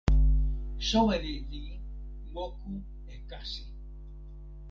[0.89, 1.63] soweli li
[2.33, 2.73] moku
[3.13, 3.63] e kasi.